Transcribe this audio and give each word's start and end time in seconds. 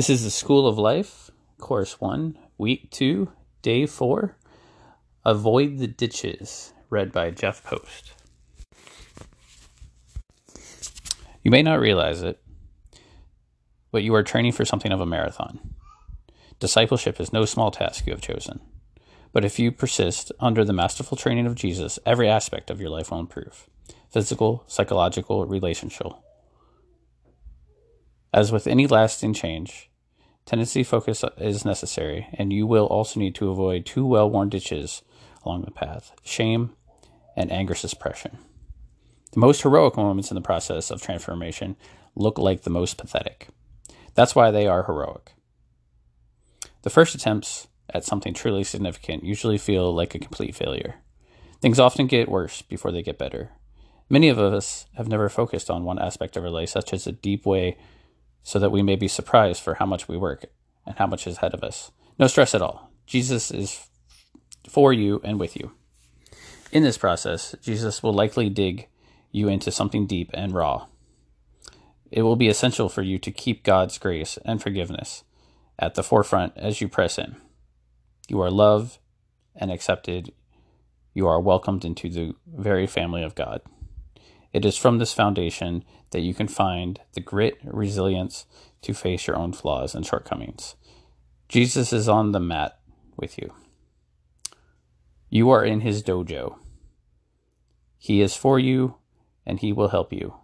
This 0.00 0.08
is 0.08 0.24
the 0.24 0.30
School 0.30 0.66
of 0.66 0.78
Life, 0.78 1.30
Course 1.58 2.00
1, 2.00 2.38
Week 2.56 2.90
2, 2.90 3.30
Day 3.60 3.84
4 3.84 4.34
Avoid 5.26 5.76
the 5.76 5.88
Ditches, 5.88 6.72
read 6.88 7.12
by 7.12 7.30
Jeff 7.30 7.62
Post. 7.62 8.14
You 11.42 11.50
may 11.50 11.60
not 11.60 11.80
realize 11.80 12.22
it, 12.22 12.42
but 13.92 14.02
you 14.02 14.14
are 14.14 14.22
training 14.22 14.52
for 14.52 14.64
something 14.64 14.90
of 14.90 15.02
a 15.02 15.04
marathon. 15.04 15.74
Discipleship 16.58 17.20
is 17.20 17.30
no 17.30 17.44
small 17.44 17.70
task 17.70 18.06
you 18.06 18.14
have 18.14 18.22
chosen. 18.22 18.60
But 19.34 19.44
if 19.44 19.58
you 19.58 19.70
persist 19.70 20.32
under 20.40 20.64
the 20.64 20.72
masterful 20.72 21.18
training 21.18 21.46
of 21.46 21.56
Jesus, 21.56 21.98
every 22.06 22.26
aspect 22.26 22.70
of 22.70 22.80
your 22.80 22.88
life 22.88 23.10
will 23.10 23.20
improve 23.20 23.68
physical, 24.08 24.64
psychological, 24.66 25.44
relational. 25.44 26.24
As 28.32 28.50
with 28.50 28.66
any 28.66 28.86
lasting 28.86 29.34
change, 29.34 29.89
tendency 30.50 30.82
focus 30.82 31.24
is 31.38 31.64
necessary, 31.64 32.26
and 32.34 32.52
you 32.52 32.66
will 32.66 32.86
also 32.86 33.20
need 33.20 33.36
to 33.36 33.50
avoid 33.50 33.86
two 33.86 34.04
well 34.04 34.28
worn 34.28 34.48
ditches 34.48 35.02
along 35.44 35.62
the 35.62 35.70
path 35.70 36.12
shame 36.24 36.74
and 37.36 37.52
anger 37.52 37.74
suppression. 37.76 38.36
The 39.30 39.38
most 39.38 39.62
heroic 39.62 39.96
moments 39.96 40.32
in 40.32 40.34
the 40.34 40.40
process 40.40 40.90
of 40.90 41.00
transformation 41.00 41.76
look 42.16 42.36
like 42.36 42.62
the 42.62 42.70
most 42.70 42.98
pathetic. 42.98 43.46
That's 44.16 44.34
why 44.34 44.50
they 44.50 44.66
are 44.66 44.82
heroic. 44.82 45.34
The 46.82 46.90
first 46.90 47.14
attempts 47.14 47.68
at 47.94 48.04
something 48.04 48.34
truly 48.34 48.64
significant 48.64 49.22
usually 49.22 49.58
feel 49.58 49.94
like 49.94 50.16
a 50.16 50.18
complete 50.18 50.56
failure. 50.56 50.96
Things 51.60 51.78
often 51.78 52.08
get 52.08 52.28
worse 52.28 52.60
before 52.60 52.90
they 52.90 53.02
get 53.02 53.18
better. 53.18 53.52
Many 54.08 54.28
of 54.28 54.40
us 54.40 54.86
have 54.96 55.06
never 55.06 55.28
focused 55.28 55.70
on 55.70 55.84
one 55.84 56.00
aspect 56.00 56.36
of 56.36 56.42
our 56.42 56.50
life, 56.50 56.70
such 56.70 56.92
as 56.92 57.06
a 57.06 57.12
deep 57.12 57.46
way 57.46 57.76
so 58.42 58.58
that 58.58 58.70
we 58.70 58.82
may 58.82 58.96
be 58.96 59.08
surprised 59.08 59.62
for 59.62 59.74
how 59.74 59.86
much 59.86 60.08
we 60.08 60.16
work 60.16 60.46
and 60.86 60.96
how 60.96 61.06
much 61.06 61.26
is 61.26 61.36
ahead 61.36 61.54
of 61.54 61.62
us. 61.62 61.90
No 62.18 62.26
stress 62.26 62.54
at 62.54 62.62
all. 62.62 62.90
Jesus 63.06 63.50
is 63.50 63.86
for 64.68 64.92
you 64.92 65.20
and 65.24 65.38
with 65.38 65.56
you. 65.56 65.72
In 66.72 66.82
this 66.82 66.98
process, 66.98 67.54
Jesus 67.62 68.02
will 68.02 68.12
likely 68.12 68.48
dig 68.48 68.88
you 69.32 69.48
into 69.48 69.70
something 69.70 70.06
deep 70.06 70.30
and 70.34 70.54
raw. 70.54 70.86
It 72.10 72.22
will 72.22 72.36
be 72.36 72.48
essential 72.48 72.88
for 72.88 73.02
you 73.02 73.18
to 73.18 73.30
keep 73.30 73.62
God's 73.62 73.98
grace 73.98 74.38
and 74.44 74.62
forgiveness 74.62 75.24
at 75.78 75.94
the 75.94 76.02
forefront 76.02 76.52
as 76.56 76.80
you 76.80 76.88
press 76.88 77.18
in. 77.18 77.36
You 78.28 78.40
are 78.40 78.50
loved 78.50 78.98
and 79.56 79.70
accepted. 79.70 80.32
You 81.14 81.26
are 81.26 81.40
welcomed 81.40 81.84
into 81.84 82.08
the 82.08 82.34
very 82.46 82.86
family 82.86 83.22
of 83.22 83.34
God. 83.34 83.62
It 84.52 84.64
is 84.64 84.76
from 84.76 84.98
this 84.98 85.12
foundation 85.12 85.84
that 86.10 86.20
you 86.20 86.34
can 86.34 86.48
find 86.48 87.00
the 87.12 87.20
grit, 87.20 87.58
resilience 87.62 88.46
to 88.82 88.94
face 88.94 89.26
your 89.26 89.36
own 89.36 89.52
flaws 89.52 89.94
and 89.94 90.04
shortcomings. 90.04 90.74
Jesus 91.48 91.92
is 91.92 92.08
on 92.08 92.32
the 92.32 92.40
mat 92.40 92.78
with 93.16 93.38
you. 93.38 93.52
You 95.28 95.50
are 95.50 95.64
in 95.64 95.80
his 95.80 96.02
dojo. 96.02 96.56
He 97.96 98.20
is 98.20 98.34
for 98.34 98.58
you 98.58 98.96
and 99.46 99.60
he 99.60 99.72
will 99.72 99.88
help 99.88 100.12
you. 100.12 100.34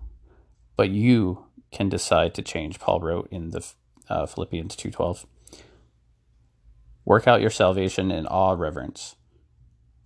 But 0.77 0.91
you 0.91 1.47
can 1.73 1.89
decide 1.89 2.35
to 2.35 2.43
change, 2.43 2.79
Paul 2.79 3.01
wrote 3.01 3.29
in 3.31 3.51
the 3.51 3.67
uh, 4.09 4.27
Philippians 4.27 4.77
2:12. 4.77 5.25
Work 7.05 7.27
out 7.27 7.41
your 7.41 7.51
salvation 7.51 8.11
in 8.11 8.27
awe 8.27 8.53
reverence, 8.53 9.17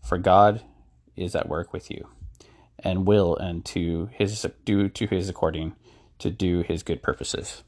for 0.03 0.19
God 0.19 0.63
is 1.17 1.35
at 1.35 1.49
work 1.49 1.73
with 1.73 1.91
you 1.91 2.09
and 2.83 3.07
will 3.07 3.37
and 3.37 3.65
to 3.67 4.09
his 4.13 4.47
do 4.65 4.89
to 4.89 5.07
his 5.07 5.29
according 5.29 5.75
to 6.19 6.31
do 6.31 6.63
his 6.63 6.83
good 6.83 7.03
purposes. 7.03 7.63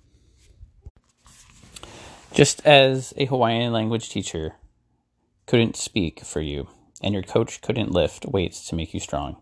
Just 2.33 2.65
as 2.67 3.13
a 3.17 3.27
Hawaiian 3.27 3.73
language 3.73 4.09
teacher 4.09 4.55
couldn't 5.47 5.77
speak 5.77 6.21
for 6.25 6.41
you 6.41 6.69
and 7.03 7.13
your 7.13 7.23
coach 7.23 7.61
couldn't 7.61 7.93
lift 7.93 8.27
weights 8.27 8.67
to 8.69 8.75
make 8.75 8.95
you 8.95 9.01
strong, 9.01 9.37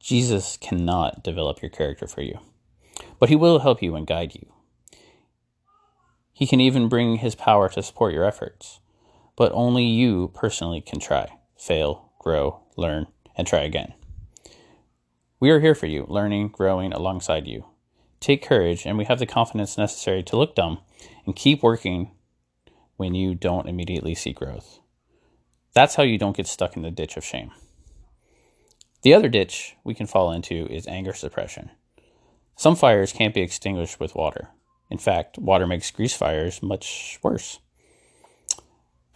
Jesus 0.00 0.56
cannot 0.56 1.22
develop 1.22 1.62
your 1.62 1.70
character 1.70 2.06
for 2.06 2.22
you. 2.22 2.38
But 3.18 3.28
he 3.28 3.36
will 3.36 3.60
help 3.60 3.82
you 3.82 3.96
and 3.96 4.06
guide 4.06 4.34
you. 4.34 4.46
He 6.32 6.46
can 6.46 6.60
even 6.60 6.88
bring 6.88 7.16
his 7.16 7.34
power 7.34 7.68
to 7.70 7.82
support 7.82 8.12
your 8.12 8.24
efforts. 8.24 8.80
But 9.36 9.52
only 9.52 9.84
you 9.84 10.30
personally 10.34 10.82
can 10.82 11.00
try, 11.00 11.28
fail, 11.56 12.12
grow, 12.18 12.60
learn, 12.76 13.06
and 13.36 13.46
try 13.46 13.60
again. 13.60 13.94
We 15.38 15.50
are 15.50 15.60
here 15.60 15.74
for 15.74 15.86
you, 15.86 16.06
learning, 16.08 16.48
growing 16.48 16.94
alongside 16.94 17.46
you. 17.46 17.66
Take 18.20 18.42
courage, 18.42 18.86
and 18.86 18.96
we 18.96 19.04
have 19.04 19.18
the 19.18 19.26
confidence 19.26 19.76
necessary 19.76 20.22
to 20.22 20.36
look 20.36 20.54
dumb 20.54 20.78
and 21.26 21.36
keep 21.36 21.62
working 21.62 22.12
when 22.96 23.14
you 23.14 23.34
don't 23.34 23.68
immediately 23.68 24.14
see 24.14 24.32
growth. 24.32 24.80
That's 25.74 25.96
how 25.96 26.04
you 26.04 26.16
don't 26.16 26.36
get 26.36 26.46
stuck 26.46 26.74
in 26.74 26.82
the 26.82 26.90
ditch 26.90 27.18
of 27.18 27.24
shame. 27.24 27.50
The 29.02 29.12
other 29.12 29.28
ditch 29.28 29.76
we 29.84 29.94
can 29.94 30.06
fall 30.06 30.32
into 30.32 30.66
is 30.68 30.86
anger 30.86 31.12
suppression. 31.12 31.70
Some 32.56 32.74
fires 32.74 33.12
can't 33.12 33.34
be 33.34 33.42
extinguished 33.42 34.00
with 34.00 34.14
water. 34.14 34.48
In 34.90 34.96
fact, 34.96 35.36
water 35.36 35.66
makes 35.66 35.90
grease 35.90 36.16
fires 36.16 36.62
much 36.62 37.18
worse. 37.22 37.58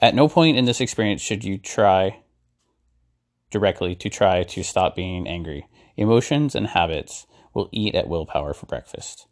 At 0.02 0.14
no 0.14 0.28
point 0.28 0.58
in 0.58 0.66
this 0.66 0.82
experience 0.82 1.22
should 1.22 1.44
you 1.44 1.56
try 1.56 2.20
directly 3.50 3.94
to 3.96 4.08
try 4.08 4.42
to 4.44 4.62
stop 4.62 4.94
being 4.94 5.26
angry 5.26 5.66
Emotions 6.00 6.54
and 6.54 6.68
habits 6.68 7.26
will 7.52 7.68
eat 7.72 7.94
at 7.94 8.08
willpower 8.08 8.54
for 8.54 8.64
breakfast. 8.64 9.26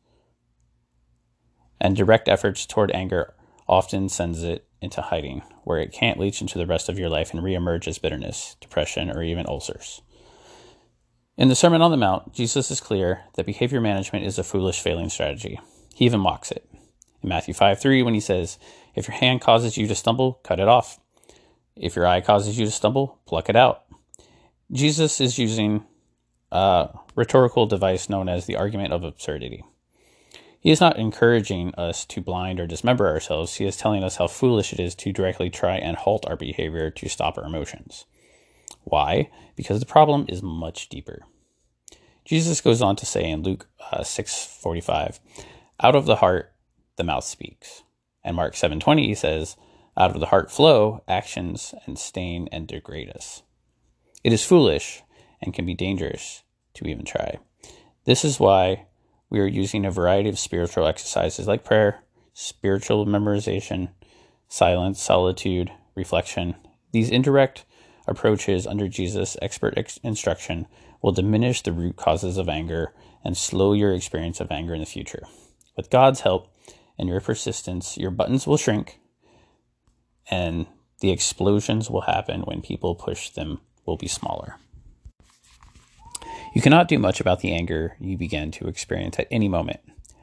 And 1.81 1.97
direct 1.97 2.29
efforts 2.29 2.67
toward 2.67 2.91
anger 2.91 3.34
often 3.67 4.11
sends 4.11 4.43
it 4.43 4.67
into 4.83 5.01
hiding, 5.01 5.41
where 5.65 5.79
it 5.79 5.93
can't 5.93 6.21
leach 6.21 6.43
into 6.43 6.59
the 6.59 6.67
rest 6.67 6.91
of 6.91 6.99
your 6.99 7.09
life 7.09 7.33
and 7.33 7.43
reemerge 7.43 7.89
as 7.89 7.99
bitterness, 7.99 8.55
depression, 8.61 9.11
or 9.11 9.23
even 9.23 9.47
ulcers. 9.47 10.03
In 11.39 11.49
the 11.49 11.55
Sermon 11.55 11.81
on 11.81 11.91
the 11.91 11.97
Mount, 11.97 12.35
Jesus 12.35 12.71
is 12.71 12.83
clear 12.83 13.23
that 13.37 13.47
behavior 13.47 13.81
management 13.81 14.27
is 14.27 14.39
a 14.39 14.45
foolish 14.45 14.81
failing 14.81 15.09
strategy. 15.09 15.59
He 15.95 16.05
even 16.05 16.21
mocks 16.21 16.50
it. 16.50 16.69
In 17.23 17.31
Matthew 17.31 17.55
5 17.55 17.81
3, 17.81 18.03
when 18.03 18.12
he 18.12 18.21
says, 18.21 18.59
If 18.95 19.09
your 19.09 19.17
hand 19.17 19.41
causes 19.41 19.79
you 19.79 19.87
to 19.87 19.95
stumble, 19.95 20.41
cut 20.45 20.61
it 20.61 20.69
off. 20.69 20.99
If 21.77 21.97
your 21.97 22.06
eye 22.06 22.21
causes 22.21 22.59
you 22.59 22.67
to 22.67 22.71
stumble, 22.71 23.21
pluck 23.25 23.49
it 23.49 23.56
out. 23.56 23.85
Jesus 24.71 25.19
is 25.19 25.39
using 25.39 25.87
a 26.53 26.91
rhetorical 27.15 27.65
device 27.67 28.11
known 28.11 28.29
as 28.29 28.45
the 28.45 28.56
argument 28.56 28.93
of 28.93 29.03
absurdity. 29.03 29.65
He 30.61 30.71
is 30.71 30.81
not 30.81 30.99
encouraging 30.99 31.75
us 31.77 32.05
to 32.06 32.21
blind 32.21 32.61
or 32.61 32.67
dismember 32.67 33.06
ourselves. 33.06 33.55
He 33.55 33.65
is 33.65 33.79
telling 33.79 34.05
us 34.05 34.17
how 34.17 34.27
foolish 34.27 34.75
it 34.75 34.81
is 34.81 34.95
to 34.97 35.12
directly 35.12 35.49
try 35.49 35.77
and 35.77 35.97
halt 35.97 36.27
our 36.27 36.37
behavior 36.37 36.91
to 36.91 37.09
stop 37.09 37.39
our 37.39 37.45
emotions. 37.45 38.05
Why? 38.84 39.31
Because 39.56 39.81
the 39.81 39.87
problem 39.87 40.27
is 40.29 40.43
much 40.43 40.91
deeper. 40.91 41.23
Jesus 42.27 42.61
goes 42.61 42.83
on 42.83 42.97
to 42.97 43.06
say 43.06 43.25
in 43.25 43.43
Luke 43.43 43.69
uh, 43.91 44.03
6:45, 44.03 45.19
"Out 45.81 45.95
of 45.95 46.05
the 46.05 46.17
heart 46.17 46.53
the 46.97 47.05
mouth 47.05 47.25
speaks." 47.25 47.85
And 48.23 48.37
Mark 48.37 48.55
7:20 48.55 49.06
he 49.06 49.15
says, 49.15 49.56
"Out 49.97 50.11
of 50.11 50.21
the 50.21 50.27
heart 50.27 50.50
flow 50.50 51.03
actions 51.09 51.75
and 51.87 51.99
stain 51.99 52.49
and 52.53 52.67
degrade 52.67 53.09
us." 53.09 53.43
It 54.25 54.33
is 54.33 54.45
foolish 54.45 55.03
and 55.41 55.55
can 55.55 55.65
be 55.65 55.75
dangerous 55.75 56.43
to 56.75 56.87
even 56.87 57.05
try. 57.05 57.39
This 58.05 58.25
is 58.25 58.41
why 58.41 58.87
we 59.31 59.41
are 59.41 59.47
using 59.47 59.84
a 59.84 59.91
variety 59.91 60.29
of 60.29 60.39
spiritual 60.39 60.87
exercises 60.87 61.47
like 61.47 61.65
prayer, 61.65 62.03
spiritual 62.33 63.06
memorization, 63.06 63.91
silence, 64.49 65.01
solitude, 65.01 65.71
reflection. 65.95 66.56
These 66.93 67.11
indirect 67.11 67.65
approaches 68.06 68.67
under 68.67 68.89
Jesus' 68.89 69.37
expert 69.43 69.75
ex- 69.77 69.99
instruction 70.03 70.67
will 71.03 71.12
diminish 71.12 71.62
the 71.62 71.73
root 71.73 71.97
causes 71.97 72.39
of 72.39 72.49
anger 72.49 72.95
and 73.23 73.37
slow 73.37 73.73
your 73.73 73.93
experience 73.93 74.41
of 74.41 74.50
anger 74.50 74.75
in 74.75 74.81
the 74.81 74.87
future. 74.87 75.23
With 75.77 75.91
God's 75.91 76.23
help 76.23 76.49
and 76.99 77.09
your 77.09 77.21
persistence, 77.21 77.97
your 77.97 78.11
buttons 78.11 78.47
will 78.47 78.56
shrink 78.56 78.99
and 80.31 80.67
the 81.00 81.11
explosions 81.11 81.88
will 81.88 82.03
happen 82.03 82.41
when 82.41 82.62
people 82.62 82.94
push 82.94 83.31
them 83.31 83.61
will 83.88 83.96
be 83.96 84.06
smaller. 84.06 84.56
You 86.55 86.61
cannot 86.61 86.88
do 86.88 86.99
much 86.99 87.20
about 87.20 87.40
the 87.40 87.52
anger 87.52 87.96
you 87.99 88.17
begin 88.17 88.50
to 88.52 88.69
experience 88.69 89.19
at 89.19 89.29
any 89.31 89.49
moment. 89.49 89.81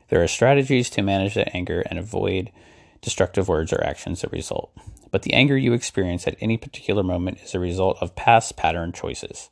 There 0.09 0.21
are 0.21 0.27
strategies 0.27 0.89
to 0.91 1.01
manage 1.01 1.33
that 1.33 1.55
anger 1.55 1.81
and 1.81 1.97
avoid 1.97 2.51
destructive 3.01 3.47
words 3.47 3.73
or 3.73 3.83
actions 3.83 4.21
that 4.21 4.31
result. 4.31 4.71
But 5.11 5.23
the 5.23 5.33
anger 5.33 5.57
you 5.57 5.73
experience 5.73 6.27
at 6.27 6.37
any 6.39 6.57
particular 6.57 7.03
moment 7.03 7.39
is 7.43 7.55
a 7.55 7.59
result 7.59 7.97
of 8.01 8.15
past 8.15 8.55
pattern 8.55 8.91
choices, 8.91 9.49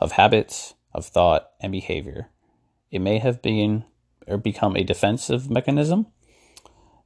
of 0.00 0.12
habits, 0.12 0.74
of 0.92 1.06
thought, 1.06 1.50
and 1.60 1.70
behavior. 1.70 2.30
It 2.90 3.00
may 3.00 3.18
have 3.18 3.40
been 3.40 3.84
or 4.26 4.36
become 4.36 4.76
a 4.76 4.82
defensive 4.82 5.50
mechanism 5.50 6.06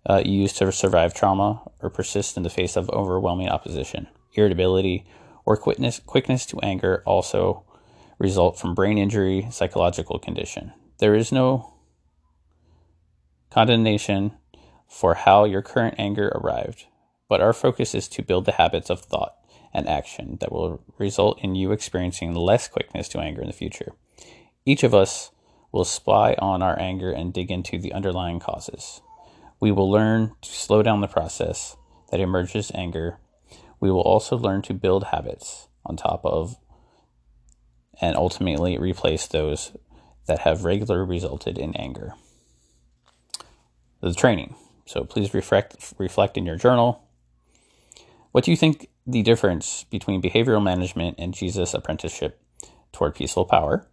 uh, 0.09 0.23
used 0.25 0.57
to 0.59 0.73
survive 0.73 1.13
trauma 1.13 1.63
or 1.83 1.91
persist 1.91 2.37
in 2.37 2.43
the 2.43 2.51
face 2.51 2.77
of 2.77 2.89
overwhelming 2.91 3.49
opposition. 3.49 4.07
Irritability 4.35 5.05
or 5.49 5.57
quickness, 5.57 5.99
quickness 6.05 6.45
to 6.45 6.61
anger 6.61 7.03
also 7.07 7.65
result 8.19 8.59
from 8.59 8.75
brain 8.75 8.99
injury, 8.99 9.49
psychological 9.51 10.19
condition. 10.19 10.75
There 10.99 11.15
is 11.15 11.33
no 11.33 11.73
condemnation 13.51 14.33
for 14.87 15.15
how 15.15 15.47
your 15.47 15.63
current 15.63 15.95
anger 15.97 16.29
arrived, 16.35 16.85
but 17.31 17.41
our 17.41 17.55
focus 17.55 17.95
is 17.95 18.09
to 18.09 18.23
build 18.23 18.45
the 18.45 18.53
habits 18.53 18.91
of 18.91 19.01
thought 19.01 19.37
and 19.73 19.89
action 19.89 20.37
that 20.43 20.53
will 20.53 20.85
result 20.99 21.39
in 21.43 21.55
you 21.55 21.73
experiencing 21.73 22.35
less 22.35 22.69
quickness 22.69 23.09
to 23.09 23.19
anger 23.19 23.41
in 23.41 23.47
the 23.47 23.55
future. 23.55 23.93
Each 24.67 24.83
of 24.83 24.95
us 24.95 25.31
will 25.73 25.87
spy 25.87 26.35
on 26.39 26.61
our 26.61 26.79
anger 26.79 27.11
and 27.11 27.33
dig 27.33 27.51
into 27.51 27.79
the 27.79 27.95
underlying 27.95 28.39
causes. 28.39 29.01
We 29.61 29.73
will 29.73 29.91
learn 29.91 30.33
to 30.43 30.51
slow 30.51 30.83
down 30.83 31.01
the 31.01 31.09
process 31.09 31.75
that 32.11 32.21
emerges 32.21 32.71
anger. 32.75 33.19
We 33.81 33.91
will 33.91 34.01
also 34.01 34.37
learn 34.37 34.63
to 34.63 34.75
build 34.75 35.05
habits 35.05 35.69
on 35.85 35.97
top 35.97 36.25
of 36.25 36.57
and 38.01 38.17
ultimately 38.17 38.79
replace 38.79 39.27
those 39.27 39.73
that 40.27 40.41
have 40.41 40.65
regularly 40.65 41.09
resulted 41.09 41.59
in 41.59 41.75
anger. 41.77 42.15
The 44.01 44.15
training. 44.15 44.55
So 44.87 45.05
please 45.05 45.35
reflect 45.35 45.95
reflect 45.99 46.37
in 46.37 46.47
your 46.47 46.57
journal. 46.57 47.03
What 48.33 48.45
do 48.45 48.51
you 48.51 48.57
think 48.57 48.89
the 49.07 49.23
difference 49.23 49.85
between 49.85 50.23
behavioral 50.23 50.63
management 50.63 51.17
and 51.19 51.35
Jesus' 51.35 51.75
apprenticeship 51.75 52.41
toward 52.93 53.15
peaceful 53.15 53.45
power? 53.45 53.87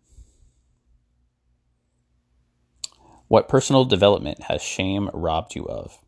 What 3.27 3.49
personal 3.49 3.85
development 3.85 4.43
has 4.43 4.61
shame 4.61 5.09
robbed 5.13 5.55
you 5.55 5.65
of? 5.65 5.99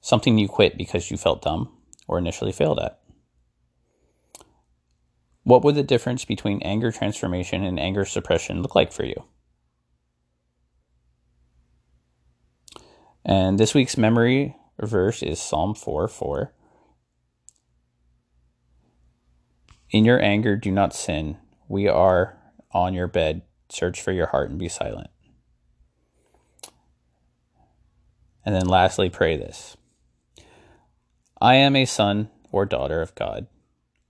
Something 0.00 0.38
you 0.38 0.46
quit 0.46 0.78
because 0.78 1.10
you 1.10 1.16
felt 1.16 1.42
dumb 1.42 1.75
or 2.06 2.18
initially 2.18 2.52
failed 2.52 2.78
at? 2.78 2.98
What 5.42 5.62
would 5.62 5.76
the 5.76 5.82
difference 5.82 6.24
between 6.24 6.60
anger 6.62 6.90
transformation 6.90 7.62
and 7.62 7.78
anger 7.78 8.04
suppression 8.04 8.62
look 8.62 8.74
like 8.74 8.92
for 8.92 9.04
you? 9.04 9.24
And 13.24 13.58
this 13.58 13.74
week's 13.74 13.96
memory 13.96 14.56
verse 14.80 15.22
is 15.22 15.40
Psalm 15.40 15.74
4 15.74 16.08
4. 16.08 16.52
In 19.90 20.04
your 20.04 20.20
anger, 20.20 20.56
do 20.56 20.70
not 20.70 20.94
sin. 20.94 21.38
We 21.68 21.88
are 21.88 22.36
on 22.72 22.94
your 22.94 23.06
bed. 23.06 23.42
Search 23.68 24.00
for 24.00 24.12
your 24.12 24.26
heart 24.26 24.50
and 24.50 24.58
be 24.58 24.68
silent. 24.68 25.10
And 28.44 28.54
then 28.54 28.66
lastly, 28.66 29.10
pray 29.10 29.36
this 29.36 29.76
I 31.38 31.56
am 31.56 31.76
a 31.76 31.84
son 31.84 32.30
or 32.50 32.64
daughter 32.64 33.02
of 33.02 33.14
God, 33.14 33.46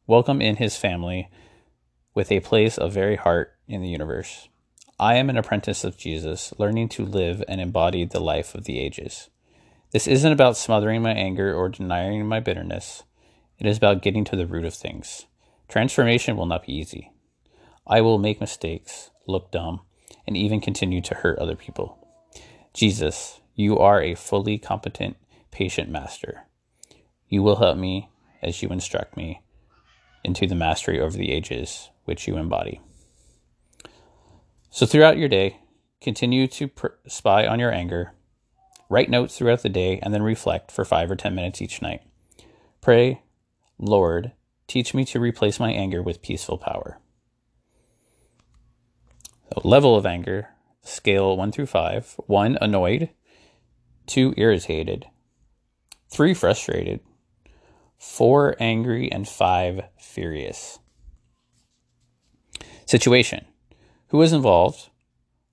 welcome 0.07 0.41
in 0.41 0.57
his 0.57 0.77
family 0.77 1.29
with 2.15 2.31
a 2.31 2.39
place 2.39 2.79
of 2.79 2.93
very 2.93 3.17
heart 3.17 3.53
in 3.67 3.83
the 3.83 3.89
universe. 3.89 4.49
I 5.01 5.17
am 5.17 5.29
an 5.29 5.37
apprentice 5.37 5.83
of 5.83 5.99
Jesus, 5.99 6.55
learning 6.57 6.91
to 6.91 7.05
live 7.05 7.43
and 7.49 7.61
embody 7.61 8.05
the 8.05 8.21
life 8.21 8.55
of 8.55 8.63
the 8.63 8.79
ages. 8.79 9.29
This 9.91 10.07
isn't 10.07 10.31
about 10.31 10.57
smothering 10.57 11.03
my 11.03 11.15
anger 11.15 11.53
or 11.53 11.69
denying 11.69 12.29
my 12.29 12.39
bitterness. 12.39 13.03
It 13.59 13.67
is 13.67 13.77
about 13.77 14.03
getting 14.03 14.23
to 14.27 14.37
the 14.37 14.47
root 14.47 14.65
of 14.65 14.75
things. 14.75 15.27
Transformation 15.69 16.37
will 16.37 16.47
not 16.47 16.67
be 16.67 16.75
easy. 16.75 17.11
I 17.89 18.03
will 18.03 18.19
make 18.19 18.41
mistakes, 18.41 19.11
look 19.27 19.51
dumb, 19.51 19.81
and 20.29 20.37
even 20.37 20.61
continue 20.61 21.01
to 21.01 21.15
hurt 21.17 21.41
other 21.41 21.57
people. 21.57 21.99
Jesus, 22.73 23.41
you 23.57 23.81
are 23.81 24.01
a 24.01 24.15
fully 24.15 24.59
competent, 24.59 25.17
patient 25.51 25.91
master. 25.91 26.45
You 27.29 27.43
will 27.43 27.57
help 27.57 27.77
me 27.77 28.11
as 28.43 28.63
you 28.63 28.69
instruct 28.69 29.17
me 29.17 29.43
into 30.25 30.47
the 30.47 30.55
mastery 30.55 31.01
over 31.01 31.17
the 31.17 31.33
ages 31.33 31.91
which 32.05 32.27
you 32.27 32.37
embody. 32.37 32.81
So, 34.71 34.87
throughout 34.87 35.19
your 35.19 35.29
day, 35.29 35.59
continue 36.01 36.47
to 36.49 36.69
pr- 36.69 36.87
spy 37.07 37.47
on 37.47 37.59
your 37.59 37.73
anger, 37.73 38.13
write 38.89 39.11
notes 39.11 39.39
throughout 39.39 39.63
the 39.63 39.69
day, 39.69 39.99
and 40.03 40.13
then 40.13 40.23
reflect 40.23 40.71
for 40.71 40.85
five 40.85 41.11
or 41.11 41.17
ten 41.17 41.35
minutes 41.35 41.63
each 41.63 41.81
night. 41.83 42.03
Pray, 42.81 43.23
Lord, 43.79 44.33
teach 44.67 44.95
me 44.95 45.05
to 45.07 45.21
replace 45.21 45.59
my 45.59 45.73
anger 45.73 46.03
with 46.03 46.23
peaceful 46.23 46.59
power. 46.59 47.01
So 49.53 49.61
level 49.65 49.97
of 49.97 50.07
anger, 50.07 50.51
scale 50.83 51.37
one 51.37 51.53
through 51.53 51.67
five. 51.67 52.15
One, 52.27 52.59
annoyed 52.61 53.11
two 54.07 54.33
irritated, 54.37 55.07
three 56.09 56.33
frustrated, 56.35 57.01
four 58.07 58.57
angry, 58.59 59.11
and 59.13 59.29
five 59.29 59.83
furious. 59.99 60.79
Situation 62.87 63.45
Who 64.09 64.19
was 64.19 64.33
involved? 64.33 64.89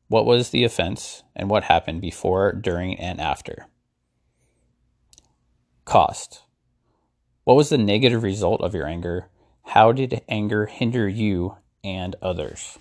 What 0.07 0.25
was 0.25 0.51
the 0.51 0.63
offense? 0.63 1.23
And 1.35 1.49
what 1.49 1.63
happened 1.63 1.99
before, 1.99 2.53
during, 2.53 2.97
and 2.99 3.19
after? 3.19 3.67
Cost 5.83 6.43
What 7.43 7.57
was 7.57 7.69
the 7.69 7.77
negative 7.77 8.23
result 8.23 8.61
of 8.61 8.73
your 8.73 8.87
anger? 8.87 9.29
How 9.63 9.91
did 9.91 10.21
anger 10.29 10.67
hinder 10.67 11.09
you 11.09 11.57
and 11.83 12.15
others? 12.21 12.77